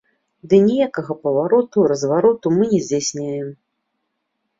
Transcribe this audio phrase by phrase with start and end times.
[0.51, 3.53] Ды ніякага павароту, развароту мы не здзяйсняем.